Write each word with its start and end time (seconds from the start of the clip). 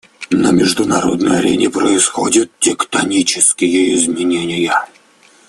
На 0.31 0.49
международной 0.51 1.37
арене 1.37 1.69
происходят 1.69 2.49
тектонические 2.57 3.93
изменения. 3.93 4.73